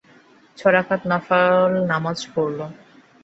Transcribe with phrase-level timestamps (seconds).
[0.57, 2.59] ছ রাকাত নফল নামাজ পড়ল।